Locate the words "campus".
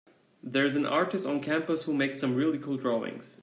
1.41-1.83